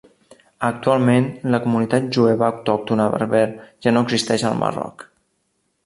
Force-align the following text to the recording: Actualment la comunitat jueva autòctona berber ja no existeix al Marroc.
Actualment 0.69 1.27
la 1.55 1.59
comunitat 1.65 2.07
jueva 2.17 2.47
autòctona 2.49 3.07
berber 3.17 3.45
ja 3.87 3.95
no 3.97 4.05
existeix 4.09 4.49
al 4.51 4.61
Marroc. 4.65 5.07